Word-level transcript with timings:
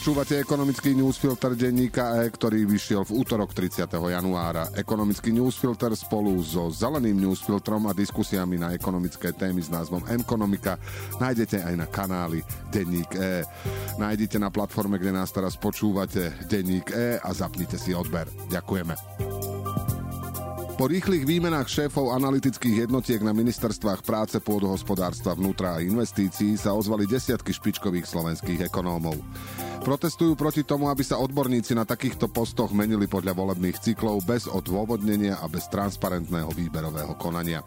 Počúvate 0.00 0.40
ekonomický 0.40 0.96
newsfilter 0.96 1.52
denníka 1.52 2.24
E, 2.24 2.32
ktorý 2.32 2.64
vyšiel 2.64 3.04
v 3.04 3.20
útorok 3.20 3.52
30. 3.52 3.84
januára. 3.84 4.72
Ekonomický 4.72 5.28
newsfilter 5.28 5.92
spolu 5.92 6.40
so 6.40 6.72
zeleným 6.72 7.20
newsfiltrom 7.20 7.84
a 7.84 7.92
diskusiami 7.92 8.56
na 8.56 8.72
ekonomické 8.72 9.28
témy 9.36 9.60
s 9.60 9.68
názvom 9.68 10.00
Ekonomika 10.08 10.80
nájdete 11.20 11.60
aj 11.60 11.74
na 11.76 11.84
kanáli 11.84 12.40
Denník 12.72 13.12
E. 13.12 13.44
Nájdete 14.00 14.40
na 14.40 14.48
platforme, 14.48 14.96
kde 14.96 15.12
nás 15.12 15.36
teraz 15.36 15.60
počúvate 15.60 16.32
Denník 16.48 16.96
E 16.96 17.20
a 17.20 17.28
zapnite 17.36 17.76
si 17.76 17.92
odber. 17.92 18.24
Ďakujeme. 18.48 18.96
Po 20.80 20.88
rýchlych 20.88 21.28
výmenách 21.28 21.68
šéfov 21.68 22.16
analytických 22.16 22.88
jednotiek 22.88 23.20
na 23.20 23.36
ministerstvách 23.36 24.00
práce, 24.00 24.40
pôdohospodárstva, 24.40 25.36
vnútra 25.36 25.76
a 25.76 25.84
investícií 25.84 26.56
sa 26.56 26.72
ozvali 26.72 27.04
desiatky 27.04 27.52
špičkových 27.52 28.08
slovenských 28.08 28.64
ekonómov. 28.64 29.20
Protestujú 29.80 30.36
proti 30.36 30.60
tomu, 30.60 30.92
aby 30.92 31.00
sa 31.00 31.16
odborníci 31.16 31.72
na 31.72 31.88
takýchto 31.88 32.28
postoch 32.28 32.68
menili 32.76 33.08
podľa 33.08 33.32
volebných 33.32 33.80
cyklov 33.80 34.20
bez 34.28 34.44
odôvodnenia 34.44 35.40
a 35.40 35.48
bez 35.48 35.72
transparentného 35.72 36.52
výberového 36.52 37.16
konania. 37.16 37.64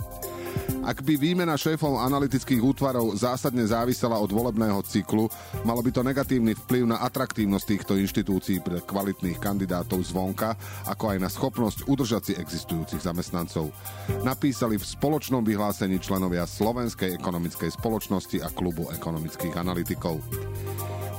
Ak 0.85 1.01
by 1.01 1.17
výmena 1.17 1.57
šéfov 1.57 1.97
analytických 1.97 2.61
útvarov 2.61 3.17
zásadne 3.17 3.65
závisela 3.65 4.21
od 4.21 4.29
volebného 4.29 4.77
cyklu, 4.85 5.25
malo 5.65 5.81
by 5.81 5.89
to 5.89 6.05
negatívny 6.05 6.53
vplyv 6.53 6.93
na 6.93 7.01
atraktívnosť 7.01 7.65
týchto 7.65 7.93
inštitúcií 7.97 8.61
pre 8.61 8.83
kvalitných 8.85 9.41
kandidátov 9.41 10.05
zvonka, 10.05 10.53
ako 10.85 11.15
aj 11.15 11.17
na 11.17 11.29
schopnosť 11.33 11.89
udržať 11.89 12.21
si 12.29 12.33
existujúcich 12.37 13.01
zamestnancov. 13.01 13.73
Napísali 14.21 14.77
v 14.77 14.85
spoločnom 14.85 15.41
vyhlásení 15.41 15.97
členovia 15.97 16.45
Slovenskej 16.45 17.17
ekonomickej 17.17 17.73
spoločnosti 17.73 18.37
a 18.45 18.53
klubu 18.53 18.85
ekonomických 18.93 19.57
analytikov. 19.57 20.21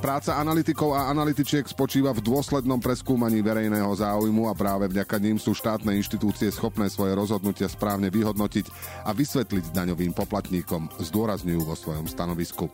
Práca 0.04 0.36
analytikov 0.36 0.92
a 0.92 1.08
analytičiek 1.08 1.64
spočíva 1.64 2.12
v 2.12 2.20
dôslednom 2.20 2.76
preskúmaní 2.76 3.40
verejného 3.40 3.88
záujmu 3.88 4.52
a 4.52 4.54
práve 4.54 4.84
vďaka 4.92 5.16
ním 5.16 5.40
sú 5.40 5.56
štátne 5.56 5.96
inštitúcie 5.96 6.52
schopné 6.52 6.92
svoje 6.92 7.16
rozhodnutia 7.16 7.72
správne 7.72 8.12
vyhodnotiť 8.12 8.68
a 9.08 9.16
vysvetliť 9.16 9.72
daňovým 9.72 10.12
poplatníkom, 10.12 10.92
zdôrazňujú 11.00 11.60
vo 11.64 11.72
svojom 11.72 12.04
stanovisku. 12.04 12.68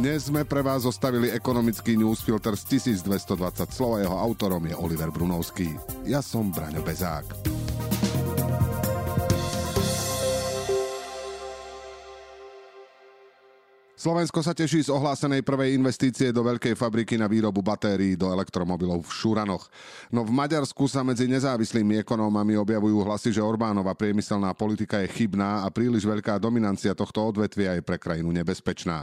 Dnes 0.00 0.32
sme 0.32 0.48
pre 0.48 0.64
vás 0.64 0.88
zostavili 0.88 1.28
ekonomický 1.36 2.00
newsfilter 2.00 2.56
z 2.56 2.80
1220 2.80 3.68
slov 3.68 4.00
jeho 4.00 4.16
autorom 4.16 4.64
je 4.64 4.72
Oliver 4.72 5.12
Brunovský. 5.12 5.68
Ja 6.08 6.24
som 6.24 6.48
Braňo 6.48 6.80
Bezák. 6.80 7.57
Slovensko 13.98 14.46
sa 14.46 14.54
teší 14.54 14.86
z 14.86 14.94
ohlásenej 14.94 15.42
prvej 15.42 15.74
investície 15.74 16.30
do 16.30 16.46
veľkej 16.46 16.78
fabriky 16.78 17.18
na 17.18 17.26
výrobu 17.26 17.66
batérií 17.66 18.14
do 18.14 18.30
elektromobilov 18.30 19.02
v 19.02 19.10
Šuranoch. 19.10 19.66
No 20.14 20.22
v 20.22 20.30
Maďarsku 20.30 20.86
sa 20.86 21.02
medzi 21.02 21.26
nezávislými 21.26 22.06
ekonómami 22.06 22.54
objavujú 22.62 23.02
hlasy, 23.02 23.34
že 23.34 23.42
Orbánova 23.42 23.98
priemyselná 23.98 24.54
politika 24.54 25.02
je 25.02 25.10
chybná 25.10 25.66
a 25.66 25.68
príliš 25.74 26.06
veľká 26.06 26.38
dominancia 26.38 26.94
tohto 26.94 27.26
odvetvia 27.26 27.74
je 27.74 27.82
pre 27.82 27.98
krajinu 27.98 28.30
nebezpečná. 28.30 29.02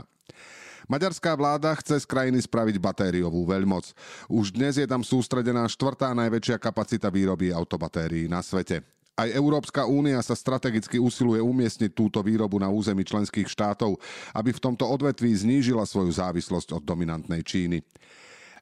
Maďarská 0.88 1.36
vláda 1.36 1.76
chce 1.76 2.00
z 2.00 2.08
krajiny 2.08 2.40
spraviť 2.40 2.80
batériovú 2.80 3.44
veľmoc. 3.44 3.92
Už 4.32 4.56
dnes 4.56 4.80
je 4.80 4.88
tam 4.88 5.04
sústredená 5.04 5.68
štvrtá 5.68 6.16
najväčšia 6.16 6.56
kapacita 6.56 7.12
výroby 7.12 7.52
autobatérií 7.52 8.32
na 8.32 8.40
svete. 8.40 8.80
Aj 9.16 9.32
Európska 9.32 9.88
únia 9.88 10.20
sa 10.20 10.36
strategicky 10.36 11.00
usiluje 11.00 11.40
umiestniť 11.40 11.88
túto 11.96 12.20
výrobu 12.20 12.60
na 12.60 12.68
území 12.68 13.00
členských 13.00 13.48
štátov, 13.48 13.96
aby 14.36 14.52
v 14.52 14.60
tomto 14.60 14.84
odvetví 14.84 15.32
znížila 15.32 15.88
svoju 15.88 16.12
závislosť 16.12 16.76
od 16.76 16.82
dominantnej 16.84 17.40
Číny. 17.40 17.80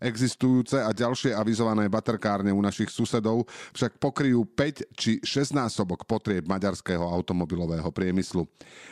Existujúce 0.04 0.76
a 0.76 0.92
ďalšie 0.92 1.32
avizované 1.32 1.88
baterkárne 1.88 2.52
u 2.52 2.60
našich 2.60 2.92
susedov 2.92 3.48
však 3.72 3.96
pokryjú 3.96 4.44
5 4.44 4.92
či 4.92 5.16
6 5.24 5.56
násobok 5.56 6.04
potrieb 6.04 6.44
maďarského 6.44 7.00
automobilového 7.00 7.88
priemyslu. 7.88 8.44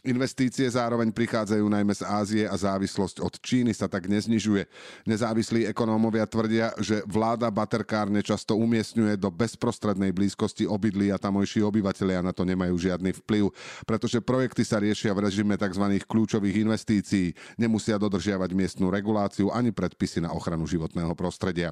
Investície 0.09 0.65
zároveň 0.65 1.13
prichádzajú 1.13 1.69
najmä 1.69 1.93
z 1.93 2.03
Ázie 2.09 2.45
a 2.49 2.57
závislosť 2.57 3.21
od 3.21 3.37
Číny 3.45 3.77
sa 3.77 3.93
tak 3.93 4.09
neznižuje. 4.09 4.65
Nezávislí 5.05 5.69
ekonómovia 5.69 6.25
tvrdia, 6.25 6.73
že 6.81 7.05
vláda 7.05 7.53
baterkárne 7.53 8.25
často 8.25 8.57
umiestňuje 8.57 9.21
do 9.21 9.29
bezprostrednej 9.29 10.17
blízkosti 10.17 10.65
obydlí 10.65 11.13
a 11.13 11.21
tamojší 11.21 11.61
obyvateľia 11.61 12.25
na 12.25 12.33
to 12.33 12.49
nemajú 12.49 12.73
žiadny 12.89 13.13
vplyv, 13.21 13.53
pretože 13.85 14.17
projekty 14.25 14.65
sa 14.65 14.81
riešia 14.81 15.13
v 15.13 15.29
režime 15.29 15.61
tzv. 15.61 15.85
kľúčových 16.09 16.65
investícií, 16.65 17.37
nemusia 17.61 18.01
dodržiavať 18.01 18.57
miestnú 18.57 18.89
reguláciu 18.89 19.53
ani 19.53 19.77
predpisy 19.77 20.25
na 20.25 20.33
ochranu 20.33 20.65
života 20.65 21.02
životného 21.03 21.15
prostredia. 21.19 21.71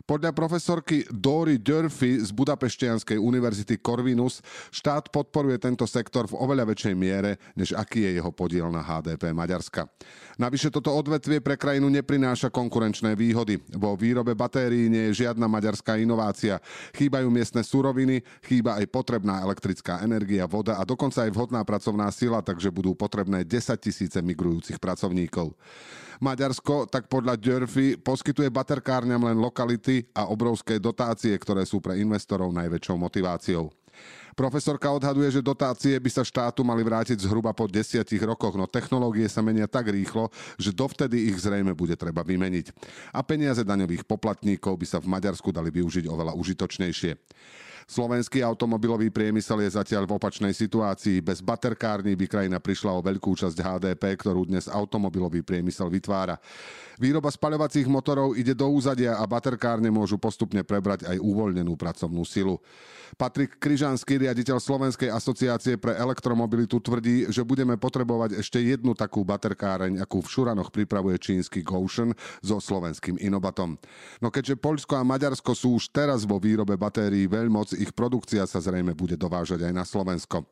Podľa 0.00 0.32
profesorky 0.32 1.04
Dory 1.12 1.60
Durfy 1.60 2.24
z 2.24 2.32
Budapeštianskej 2.32 3.20
univerzity 3.20 3.78
Corvinus 3.78 4.40
štát 4.72 5.12
podporuje 5.12 5.60
tento 5.60 5.84
sektor 5.84 6.24
v 6.24 6.40
oveľa 6.40 6.72
väčšej 6.72 6.94
miere, 6.96 7.36
než 7.52 7.76
aký 7.76 8.08
je 8.08 8.16
jeho 8.18 8.32
podiel 8.32 8.72
na 8.72 8.80
HDP 8.80 9.30
Maďarska. 9.30 9.86
Navyše 10.40 10.72
toto 10.72 10.88
odvetvie 10.96 11.44
pre 11.44 11.54
krajinu 11.54 11.92
neprináša 11.92 12.48
konkurenčné 12.48 13.12
výhody. 13.12 13.60
Vo 13.76 13.92
výrobe 13.92 14.32
batérií 14.32 14.88
nie 14.88 15.12
je 15.12 15.28
žiadna 15.28 15.46
maďarská 15.46 16.00
inovácia. 16.00 16.64
Chýbajú 16.96 17.28
miestne 17.28 17.60
suroviny, 17.60 18.24
chýba 18.48 18.80
aj 18.80 18.88
potrebná 18.88 19.44
elektrická 19.44 20.00
energia, 20.00 20.48
voda 20.48 20.80
a 20.80 20.82
dokonca 20.82 21.28
aj 21.28 21.30
vhodná 21.36 21.60
pracovná 21.62 22.08
sila, 22.08 22.40
takže 22.40 22.72
budú 22.72 22.96
potrebné 22.96 23.44
10 23.44 23.76
tisíce 23.76 24.16
migrujúcich 24.18 24.80
pracovníkov. 24.80 25.52
Maďarsko, 26.20 26.84
tak 26.84 27.08
podľa 27.08 27.40
Dörfy, 27.40 27.96
poskytuje 27.96 28.52
baterkárňam 28.52 29.24
len 29.24 29.40
lokality 29.40 30.04
a 30.12 30.28
obrovské 30.28 30.76
dotácie, 30.76 31.32
ktoré 31.32 31.64
sú 31.64 31.80
pre 31.80 31.96
investorov 31.96 32.52
najväčšou 32.52 32.96
motiváciou. 33.00 33.72
Profesorka 34.38 34.90
odhaduje, 34.90 35.30
že 35.30 35.44
dotácie 35.44 35.96
by 35.98 36.10
sa 36.10 36.22
štátu 36.22 36.62
mali 36.62 36.82
vrátiť 36.84 37.22
zhruba 37.22 37.50
po 37.50 37.66
desiatich 37.66 38.22
rokoch, 38.22 38.54
no 38.54 38.70
technológie 38.70 39.26
sa 39.26 39.42
menia 39.42 39.66
tak 39.66 39.90
rýchlo, 39.90 40.30
že 40.56 40.70
dovtedy 40.74 41.30
ich 41.30 41.38
zrejme 41.42 41.74
bude 41.74 41.94
treba 41.98 42.22
vymeniť. 42.22 42.66
A 43.14 43.20
peniaze 43.26 43.66
daňových 43.66 44.06
poplatníkov 44.06 44.78
by 44.78 44.86
sa 44.86 44.98
v 45.02 45.10
Maďarsku 45.10 45.50
dali 45.50 45.74
využiť 45.74 46.06
oveľa 46.06 46.38
užitočnejšie. 46.38 47.12
Slovenský 47.90 48.38
automobilový 48.46 49.10
priemysel 49.10 49.66
je 49.66 49.74
zatiaľ 49.74 50.06
v 50.06 50.14
opačnej 50.14 50.54
situácii. 50.54 51.18
Bez 51.26 51.42
baterkárny 51.42 52.14
by 52.14 52.26
krajina 52.30 52.62
prišla 52.62 52.94
o 52.94 53.02
veľkú 53.02 53.34
časť 53.34 53.58
HDP, 53.58 54.14
ktorú 54.14 54.46
dnes 54.46 54.70
automobilový 54.70 55.42
priemysel 55.42 55.90
vytvára. 55.90 56.38
Výroba 57.02 57.34
spaľovacích 57.34 57.90
motorov 57.90 58.38
ide 58.38 58.54
do 58.54 58.70
úzadia 58.70 59.18
a 59.18 59.26
baterkárne 59.26 59.90
môžu 59.90 60.22
postupne 60.22 60.62
prebrať 60.62 61.02
aj 61.02 61.18
uvoľnenú 61.18 61.74
pracovnú 61.74 62.22
silu. 62.22 62.62
Patrik 63.18 63.58
Kryžanský, 63.58 64.19
riaditeľ 64.20 64.60
Slovenskej 64.60 65.08
asociácie 65.08 65.80
pre 65.80 65.96
elektromobilitu, 65.96 66.76
tvrdí, 66.76 67.32
že 67.32 67.40
budeme 67.40 67.80
potrebovať 67.80 68.36
ešte 68.36 68.60
jednu 68.60 68.92
takú 68.92 69.24
baterkáreň, 69.24 69.98
akú 70.04 70.20
v 70.20 70.28
Šuranoch 70.28 70.68
pripravuje 70.68 71.16
čínsky 71.16 71.64
Goshen 71.64 72.12
so 72.44 72.60
slovenským 72.60 73.16
Inobatom. 73.16 73.80
No 74.20 74.28
keďže 74.28 74.60
Poľsko 74.60 75.00
a 75.00 75.06
Maďarsko 75.08 75.56
sú 75.56 75.80
už 75.80 75.88
teraz 75.88 76.28
vo 76.28 76.36
výrobe 76.36 76.76
batérií 76.76 77.24
veľmoc, 77.24 77.72
ich 77.80 77.96
produkcia 77.96 78.44
sa 78.44 78.60
zrejme 78.60 78.92
bude 78.92 79.16
dovážať 79.16 79.64
aj 79.64 79.72
na 79.72 79.84
Slovensko. 79.88 80.44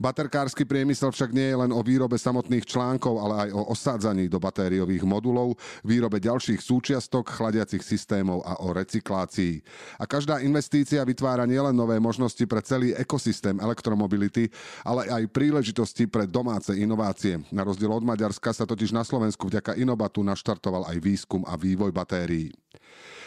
Baterkársky 0.00 0.66
priemysel 0.66 1.14
však 1.14 1.30
nie 1.30 1.52
je 1.52 1.60
len 1.60 1.70
o 1.70 1.80
výrobe 1.84 2.18
samotných 2.18 2.66
článkov, 2.66 3.14
ale 3.20 3.34
aj 3.46 3.50
o 3.54 3.62
osádzaní 3.70 4.26
do 4.26 4.42
batériových 4.42 5.06
modulov, 5.06 5.54
výrobe 5.86 6.18
ďalších 6.18 6.58
súčiastok, 6.58 7.30
chladiacich 7.30 7.82
systémov 7.84 8.42
a 8.42 8.58
o 8.64 8.74
recyklácii. 8.74 9.62
A 10.00 10.04
každá 10.08 10.40
investícia 10.42 11.04
vytvára 11.06 11.46
nielen 11.46 11.76
nové 11.76 12.00
možnosti 12.02 12.42
pre 12.48 12.64
celý 12.64 12.96
ekosystém 12.96 13.60
elektromobility, 13.60 14.50
ale 14.82 15.06
aj 15.10 15.30
príležitosti 15.30 16.10
pre 16.10 16.24
domáce 16.24 16.74
inovácie. 16.74 17.42
Na 17.52 17.62
rozdiel 17.62 17.92
od 17.92 18.02
Maďarska 18.02 18.50
sa 18.50 18.64
totiž 18.64 18.90
na 18.90 19.06
Slovensku 19.06 19.46
vďaka 19.46 19.76
Inobatu 19.76 20.24
naštartoval 20.24 20.90
aj 20.90 20.98
výskum 20.98 21.42
a 21.46 21.54
vývoj 21.54 21.92
batérií. 21.92 22.63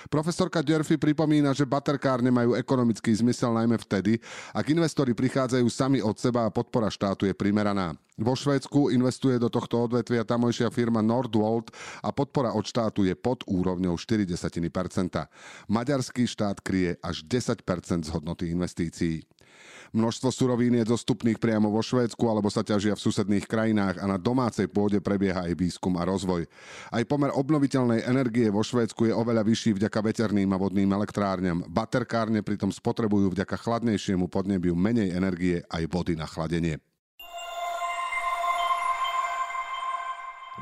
Profesorka 0.08 0.64
Durfy 0.64 0.96
pripomína, 0.96 1.52
že 1.52 1.68
baterkárne 1.68 2.32
majú 2.32 2.56
ekonomický 2.56 3.12
zmysel 3.12 3.52
najmä 3.52 3.76
vtedy, 3.76 4.22
ak 4.56 4.72
investori 4.72 5.12
prichádzajú 5.12 5.68
sami 5.68 6.00
od 6.00 6.16
seba 6.16 6.48
a 6.48 6.54
podpora 6.54 6.88
štátu 6.88 7.28
je 7.28 7.36
primeraná. 7.36 7.92
Vo 8.18 8.34
Švédsku 8.34 8.90
investuje 8.90 9.38
do 9.38 9.46
tohto 9.46 9.86
odvetvia 9.86 10.26
tamojšia 10.26 10.74
firma 10.74 11.06
Nordwold 11.06 11.70
a 12.02 12.10
podpora 12.10 12.50
od 12.50 12.66
štátu 12.66 13.06
je 13.06 13.14
pod 13.14 13.46
úrovňou 13.46 13.94
40%. 13.94 14.34
Maďarský 15.70 16.26
štát 16.26 16.58
kryje 16.66 16.98
až 17.04 17.22
10% 17.22 17.62
z 18.02 18.10
hodnoty 18.10 18.50
investícií. 18.50 19.22
Množstvo 19.96 20.30
surovín 20.34 20.76
je 20.76 20.84
dostupných 20.84 21.40
priamo 21.40 21.72
vo 21.72 21.80
Švédsku 21.80 22.20
alebo 22.28 22.52
sa 22.52 22.66
ťažia 22.66 22.94
v 22.94 23.04
susedných 23.04 23.48
krajinách 23.48 24.04
a 24.04 24.06
na 24.06 24.20
domácej 24.20 24.68
pôde 24.68 25.00
prebieha 25.00 25.48
aj 25.48 25.56
výskum 25.56 25.96
a 25.96 26.04
rozvoj. 26.04 26.44
Aj 26.92 27.04
pomer 27.08 27.32
obnoviteľnej 27.32 28.04
energie 28.04 28.52
vo 28.52 28.62
Švédsku 28.62 29.08
je 29.08 29.14
oveľa 29.16 29.48
vyšší 29.48 29.80
vďaka 29.80 30.00
veterným 30.04 30.52
a 30.52 30.60
vodným 30.60 30.92
elektrárňam. 30.92 31.64
Baterkárne 31.72 32.44
pritom 32.44 32.70
spotrebujú 32.70 33.32
vďaka 33.32 33.56
chladnejšiemu 33.56 34.28
podnebiu 34.28 34.76
menej 34.76 35.16
energie 35.16 35.64
aj 35.72 35.84
vody 35.88 36.20
na 36.20 36.28
chladenie. 36.28 36.84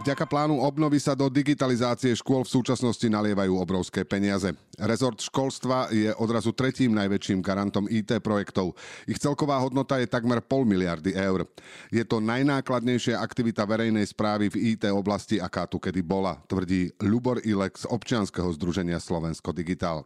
Vďaka 0.06 0.30
plánu 0.30 0.62
obnovy 0.62 1.02
sa 1.02 1.18
do 1.18 1.25
digitalizácie 1.34 2.13
škôl 2.13 2.46
v 2.46 2.54
súčasnosti 2.62 3.10
nalievajú 3.10 3.57
obrovské 3.57 4.06
peniaze. 4.06 4.54
Rezort 4.78 5.18
školstva 5.18 5.90
je 5.90 6.13
odrazu 6.22 6.54
tretím 6.54 6.94
najväčším 6.94 7.42
garantom 7.42 7.90
IT 7.90 8.22
projektov. 8.22 8.78
Ich 9.10 9.18
celková 9.18 9.57
hodnota 9.57 9.98
je 9.98 10.06
takmer 10.06 10.46
pol 10.46 10.62
miliardy 10.62 11.18
eur. 11.18 11.50
Je 11.90 12.06
to 12.06 12.22
najnákladnejšia 12.22 13.18
aktivita 13.18 13.66
verejnej 13.66 14.06
správy 14.06 14.54
v 14.54 14.78
IT 14.78 14.86
oblasti, 14.94 15.42
aká 15.42 15.66
tu 15.66 15.81
kedy 15.81 16.06
bola, 16.06 16.38
tvrdí 16.46 16.94
Ľubor 17.02 17.42
Ilek 17.42 17.74
z 17.74 17.90
občianskeho 17.90 18.54
združenia 18.54 19.02
Slovensko 19.02 19.57
Digitál. 19.57 20.06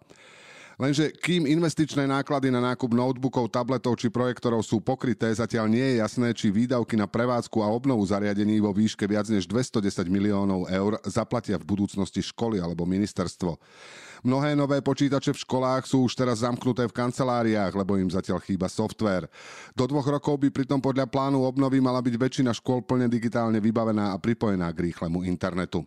Lenže 0.79 1.11
kým 1.11 1.43
investičné 1.43 2.07
náklady 2.07 2.47
na 2.47 2.63
nákup 2.63 2.95
notebookov, 2.95 3.51
tabletov 3.51 3.99
či 3.99 4.07
projektorov 4.07 4.63
sú 4.63 4.79
pokryté, 4.79 5.27
zatiaľ 5.27 5.67
nie 5.67 5.83
je 5.83 5.99
jasné, 5.99 6.31
či 6.31 6.55
výdavky 6.55 6.95
na 6.95 7.03
prevádzku 7.03 7.59
a 7.59 7.67
obnovu 7.67 7.99
zariadení 8.07 8.63
vo 8.63 8.71
výške 8.71 9.03
viac 9.03 9.27
než 9.27 9.43
210 9.43 10.07
miliónov 10.07 10.71
eur 10.71 10.95
zaplatia 11.03 11.59
v 11.59 11.67
budúcnosti 11.67 12.23
školy 12.23 12.63
alebo 12.63 12.87
ministerstvo. 12.87 13.59
Mnohé 14.23 14.55
nové 14.55 14.79
počítače 14.79 15.35
v 15.35 15.43
školách 15.43 15.83
sú 15.83 16.07
už 16.07 16.15
teraz 16.15 16.47
zamknuté 16.47 16.87
v 16.87 16.95
kanceláriách, 16.95 17.75
lebo 17.75 17.99
im 17.99 18.07
zatiaľ 18.07 18.39
chýba 18.39 18.71
software. 18.71 19.27
Do 19.75 19.83
dvoch 19.83 20.07
rokov 20.07 20.39
by 20.39 20.47
pritom 20.47 20.79
podľa 20.79 21.11
plánu 21.11 21.43
obnovy 21.43 21.83
mala 21.83 21.99
byť 21.99 22.15
väčšina 22.15 22.55
škôl 22.55 22.87
plne 22.87 23.11
digitálne 23.11 23.59
vybavená 23.59 24.15
a 24.15 24.19
pripojená 24.19 24.71
k 24.71 24.87
rýchlemu 24.87 25.27
internetu. 25.27 25.83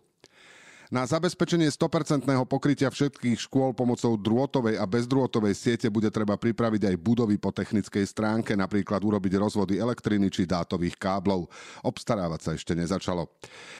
Na 0.93 1.09
zabezpečenie 1.09 1.73
100% 1.73 2.21
pokrytia 2.45 2.93
všetkých 2.93 3.49
škôl 3.49 3.73
pomocou 3.73 4.13
drôtovej 4.13 4.77
a 4.77 4.85
bezdrôtovej 4.85 5.57
siete 5.57 5.89
bude 5.89 6.13
treba 6.13 6.37
pripraviť 6.37 6.85
aj 6.85 7.01
budovy 7.01 7.41
po 7.41 7.49
technickej 7.49 8.05
stránke, 8.05 8.53
napríklad 8.53 9.01
urobiť 9.01 9.33
rozvody 9.41 9.81
elektriny 9.81 10.29
či 10.29 10.45
dátových 10.45 10.93
káblov. 11.01 11.49
Obstarávať 11.81 12.39
sa 12.45 12.51
ešte 12.53 12.77
nezačalo. 12.77 13.25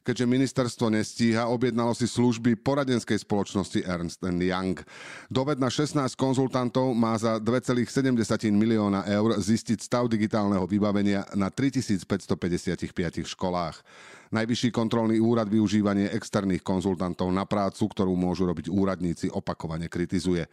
Keďže 0.02 0.26
ministerstvo 0.26 0.90
nestíha, 0.90 1.54
objednalo 1.54 1.94
si 1.94 2.10
služby 2.10 2.58
poradenskej 2.66 3.22
spoločnosti 3.22 3.86
Ernst 3.86 4.26
Young. 4.26 4.82
Doved 5.30 5.62
na 5.62 5.70
16 5.70 6.18
konzultantov 6.18 6.98
má 6.98 7.14
za 7.22 7.38
2,7 7.38 8.10
milióna 8.50 9.06
eur 9.06 9.38
zistiť 9.38 9.86
stav 9.86 10.10
digitálneho 10.10 10.66
vybavenia 10.66 11.30
na 11.38 11.54
3555 11.54 12.90
školách. 13.38 13.86
Najvyšší 14.34 14.74
kontrolný 14.74 15.22
úrad 15.22 15.46
využívanie 15.46 16.10
externých 16.10 16.66
konzultantov 16.66 17.30
na 17.30 17.46
prácu, 17.46 17.86
ktorú 17.86 18.18
môžu 18.18 18.50
robiť 18.50 18.66
úradníci, 18.66 19.30
opakovane 19.30 19.86
kritizuje. 19.86 20.50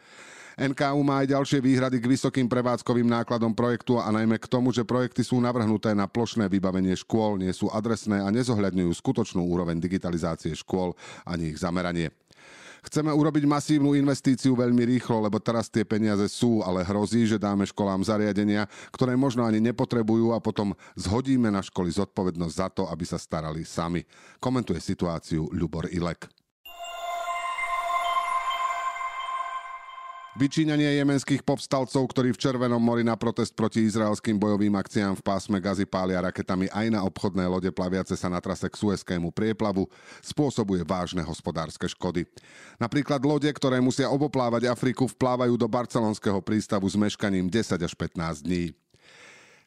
NKU 0.60 1.00
má 1.00 1.24
aj 1.24 1.32
ďalšie 1.32 1.64
výhrady 1.64 1.96
k 2.04 2.10
vysokým 2.12 2.44
prevádzkovým 2.44 3.08
nákladom 3.08 3.56
projektu 3.56 3.96
a 3.96 4.12
najmä 4.12 4.36
k 4.36 4.50
tomu, 4.52 4.68
že 4.68 4.84
projekty 4.84 5.24
sú 5.24 5.40
navrhnuté 5.40 5.96
na 5.96 6.04
plošné 6.04 6.52
vybavenie 6.52 6.92
škôl, 6.92 7.40
nie 7.40 7.48
sú 7.56 7.72
adresné 7.72 8.20
a 8.20 8.28
nezohľadňujú 8.28 8.92
skutočnú 8.92 9.40
úroveň 9.40 9.80
digitalizácie 9.80 10.52
škôl 10.52 10.92
ani 11.24 11.56
ich 11.56 11.64
zameranie. 11.64 12.12
Chceme 12.80 13.12
urobiť 13.12 13.44
masívnu 13.44 13.92
investíciu 13.92 14.56
veľmi 14.56 14.82
rýchlo, 14.96 15.20
lebo 15.20 15.36
teraz 15.36 15.68
tie 15.68 15.84
peniaze 15.84 16.24
sú, 16.32 16.64
ale 16.64 16.80
hrozí, 16.86 17.28
že 17.28 17.36
dáme 17.36 17.68
školám 17.68 18.00
zariadenia, 18.00 18.64
ktoré 18.90 19.14
možno 19.20 19.44
ani 19.44 19.60
nepotrebujú 19.60 20.32
a 20.32 20.40
potom 20.40 20.72
zhodíme 20.96 21.52
na 21.52 21.60
školy 21.60 21.92
zodpovednosť 21.92 22.54
za 22.56 22.68
to, 22.72 22.82
aby 22.88 23.04
sa 23.04 23.20
starali 23.20 23.68
sami. 23.68 24.00
Komentuje 24.40 24.80
situáciu 24.80 25.52
Ľubor 25.52 25.92
Ilek. 25.92 26.39
Vyčíňanie 30.40 30.96
jemenských 30.96 31.44
povstalcov, 31.44 32.00
ktorí 32.16 32.32
v 32.32 32.40
Červenom 32.40 32.80
mori 32.80 33.04
na 33.04 33.12
protest 33.12 33.52
proti 33.52 33.84
izraelským 33.84 34.40
bojovým 34.40 34.72
akciám 34.72 35.12
v 35.12 35.20
pásme 35.20 35.60
Gazy 35.60 35.84
pália 35.84 36.16
raketami 36.24 36.64
aj 36.72 36.86
na 36.88 37.04
obchodné 37.04 37.44
lode 37.44 37.68
plaviace 37.68 38.16
sa 38.16 38.32
na 38.32 38.40
trase 38.40 38.64
k 38.72 38.72
Suezkému 38.72 39.36
prieplavu, 39.36 39.84
spôsobuje 40.24 40.80
vážne 40.80 41.20
hospodárske 41.20 41.84
škody. 41.92 42.24
Napríklad 42.80 43.20
lode, 43.20 43.52
ktoré 43.52 43.84
musia 43.84 44.08
oboplávať 44.08 44.72
Afriku, 44.72 45.04
vplávajú 45.12 45.60
do 45.60 45.68
barcelonského 45.68 46.40
prístavu 46.40 46.88
s 46.88 46.96
meškaním 46.96 47.52
10 47.52 47.76
až 47.76 47.92
15 47.92 48.40
dní. 48.40 48.72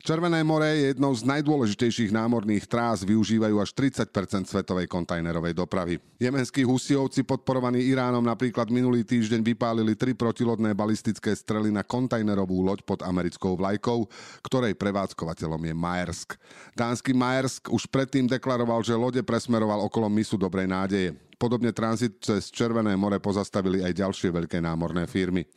Červené 0.04 0.44
more 0.44 0.68
je 0.68 0.92
jednou 0.92 1.16
z 1.16 1.24
najdôležitejších 1.24 2.12
námorných 2.12 2.68
trás, 2.68 3.08
využívajú 3.08 3.56
až 3.56 3.72
30% 3.72 4.52
svetovej 4.52 4.84
kontajnerovej 4.92 5.56
dopravy. 5.56 5.96
Jemenskí 6.20 6.68
husijovci 6.68 7.24
podporovaní 7.24 7.80
Iránom 7.88 8.20
napríklad 8.20 8.68
minulý 8.68 9.08
týždeň 9.08 9.40
vypálili 9.40 9.96
tri 9.96 10.12
protilodné 10.12 10.76
balistické 10.76 11.32
strely 11.32 11.72
na 11.72 11.88
kontajnerovú 11.88 12.68
loď 12.68 12.84
pod 12.84 13.00
americkou 13.00 13.56
vlajkou, 13.56 14.04
ktorej 14.44 14.76
prevádzkovateľom 14.76 15.72
je 15.72 15.74
Maersk. 15.74 16.36
Dánsky 16.76 17.16
Maersk 17.16 17.72
už 17.72 17.88
predtým 17.88 18.28
deklaroval, 18.28 18.84
že 18.84 19.00
lode 19.00 19.24
presmeroval 19.24 19.88
okolo 19.88 20.12
misu 20.12 20.36
Dobrej 20.36 20.68
nádeje. 20.68 21.16
Podobne 21.40 21.72
tranzit 21.72 22.20
cez 22.20 22.52
Červené 22.52 23.00
more 23.00 23.24
pozastavili 23.24 23.80
aj 23.80 24.04
ďalšie 24.04 24.36
veľké 24.36 24.60
námorné 24.60 25.08
firmy. 25.08 25.48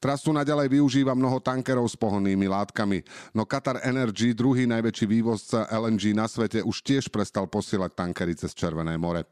Trasu 0.00 0.32
naďalej 0.32 0.80
využíva 0.80 1.12
mnoho 1.12 1.44
tankerov 1.44 1.84
s 1.84 1.92
pohonnými 2.00 2.48
látkami, 2.48 3.04
no 3.36 3.44
Qatar 3.44 3.84
Energy, 3.84 4.32
druhý 4.32 4.64
najväčší 4.64 5.04
vývozca 5.04 5.68
LNG 5.68 6.16
na 6.16 6.24
svete, 6.24 6.64
už 6.64 6.80
tiež 6.80 7.12
prestal 7.12 7.44
posielať 7.44 7.92
tankery 7.92 8.32
cez 8.32 8.56
Červené 8.56 8.96
more. 8.96 9.28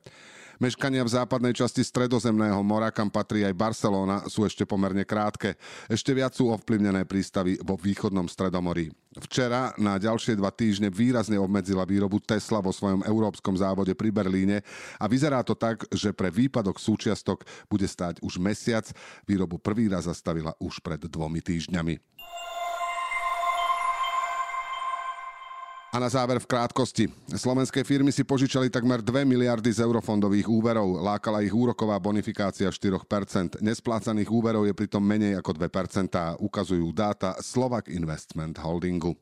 Meškania 0.58 1.06
v 1.06 1.14
západnej 1.14 1.54
časti 1.54 1.86
stredozemného 1.86 2.58
mora, 2.66 2.90
kam 2.90 3.06
patrí 3.06 3.46
aj 3.46 3.54
Barcelona, 3.54 4.26
sú 4.26 4.42
ešte 4.42 4.66
pomerne 4.66 5.06
krátke. 5.06 5.54
Ešte 5.86 6.10
viac 6.10 6.34
sú 6.34 6.50
ovplyvnené 6.50 7.06
prístavy 7.06 7.62
vo 7.62 7.78
východnom 7.78 8.26
stredomorí. 8.26 8.90
Včera 9.22 9.70
na 9.78 10.02
ďalšie 10.02 10.34
dva 10.34 10.50
týždne 10.50 10.90
výrazne 10.90 11.38
obmedzila 11.38 11.86
výrobu 11.86 12.18
Tesla 12.18 12.58
vo 12.58 12.74
svojom 12.74 13.06
európskom 13.06 13.54
závode 13.54 13.94
pri 13.94 14.10
Berlíne 14.10 14.66
a 14.98 15.06
vyzerá 15.06 15.46
to 15.46 15.54
tak, 15.54 15.86
že 15.94 16.10
pre 16.10 16.26
výpadok 16.26 16.82
súčiastok 16.82 17.46
bude 17.70 17.86
stáť 17.86 18.18
už 18.18 18.42
mesiac. 18.42 18.90
Výrobu 19.30 19.62
prvý 19.62 19.86
raz 19.86 20.10
zastavila 20.10 20.58
už 20.58 20.82
pred 20.82 20.98
dvomi 21.06 21.38
týždňami. 21.38 22.17
Na 25.98 26.06
záver 26.06 26.38
v 26.38 26.46
krátkosti. 26.46 27.10
Slovenské 27.26 27.82
firmy 27.82 28.14
si 28.14 28.22
požičali 28.22 28.70
takmer 28.70 29.02
2 29.02 29.26
miliardy 29.26 29.66
z 29.66 29.82
eurofondových 29.82 30.46
úverov. 30.46 31.02
Lákala 31.02 31.42
ich 31.42 31.50
úroková 31.50 31.98
bonifikácia 31.98 32.70
4%. 32.70 33.58
Nesplácaných 33.58 34.30
úverov 34.30 34.62
je 34.62 34.78
pritom 34.78 35.02
menej 35.02 35.42
ako 35.42 35.58
2%, 35.58 36.38
ukazujú 36.38 36.86
dáta 36.94 37.34
Slovak 37.42 37.90
Investment 37.90 38.62
Holdingu. 38.62 39.18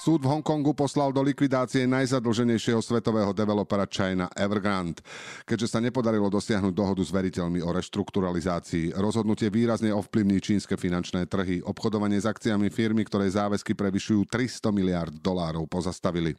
Súd 0.00 0.24
v 0.24 0.32
Hongkongu 0.32 0.72
poslal 0.72 1.12
do 1.12 1.20
likvidácie 1.20 1.84
najzadlženejšieho 1.84 2.80
svetového 2.80 3.36
developera 3.36 3.84
China 3.84 4.32
Evergrande. 4.32 5.04
Keďže 5.44 5.76
sa 5.76 5.78
nepodarilo 5.84 6.32
dosiahnuť 6.32 6.72
dohodu 6.72 7.04
s 7.04 7.12
veriteľmi 7.12 7.60
o 7.60 7.68
reštrukturalizácii, 7.68 8.96
rozhodnutie 8.96 9.52
výrazne 9.52 9.92
ovplyvní 9.92 10.40
čínske 10.40 10.80
finančné 10.80 11.28
trhy. 11.28 11.60
Obchodovanie 11.60 12.16
s 12.16 12.24
akciami 12.24 12.72
firmy, 12.72 13.04
ktoré 13.04 13.28
záväzky 13.28 13.76
prevyšujú 13.76 14.24
300 14.24 14.72
miliard 14.72 15.12
dolárov, 15.20 15.68
pozastavili. 15.68 16.32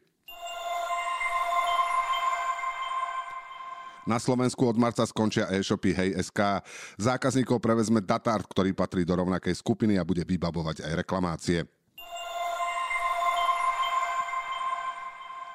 Na 4.09 4.17
Slovensku 4.17 4.65
od 4.65 4.81
marca 4.81 5.05
skončia 5.05 5.45
e-shopy 5.53 5.93
Hej.sk. 5.93 6.65
Zákazníkov 6.97 7.61
prevezme 7.61 8.01
Datart, 8.01 8.49
ktorý 8.49 8.73
patrí 8.73 9.05
do 9.05 9.13
rovnakej 9.13 9.53
skupiny 9.53 10.01
a 10.01 10.07
bude 10.07 10.25
vybavovať 10.25 10.81
aj 10.81 10.93
reklamácie. 11.05 11.61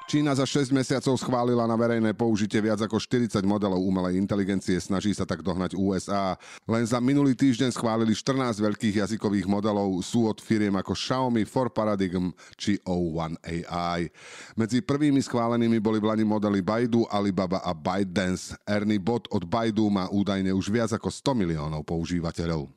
Čína 0.07 0.31
za 0.31 0.47
6 0.47 0.71
mesiacov 0.71 1.19
schválila 1.19 1.67
na 1.67 1.75
verejné 1.75 2.15
použitie 2.15 2.63
viac 2.63 2.79
ako 2.79 2.95
40 2.95 3.43
modelov 3.43 3.83
umelej 3.83 4.15
inteligencie, 4.15 4.79
snaží 4.79 5.11
sa 5.11 5.27
tak 5.27 5.43
dohnať 5.43 5.75
USA. 5.75 6.39
Len 6.63 6.87
za 6.87 7.03
minulý 7.03 7.35
týždeň 7.35 7.75
schválili 7.75 8.15
14 8.15 8.55
veľkých 8.55 9.03
jazykových 9.03 9.51
modelov, 9.51 9.99
sú 9.99 10.31
od 10.31 10.39
firiem 10.39 10.71
ako 10.79 10.95
Xiaomi, 10.95 11.43
For 11.43 11.67
Paradigm 11.67 12.31
či 12.55 12.79
O1 12.87 13.35
AI. 13.43 14.07
Medzi 14.55 14.79
prvými 14.79 15.19
schválenými 15.19 15.75
boli 15.83 15.99
v 15.99 16.07
Lani 16.07 16.23
modely 16.23 16.63
Baidu, 16.63 17.03
Alibaba 17.11 17.59
a 17.59 17.75
ByteDance. 17.75 18.55
Ernie 18.63 19.03
Bot 19.03 19.27
od 19.27 19.43
Baidu 19.43 19.91
má 19.91 20.07
údajne 20.07 20.55
už 20.55 20.71
viac 20.71 20.95
ako 20.95 21.11
100 21.11 21.35
miliónov 21.35 21.83
používateľov. 21.83 22.76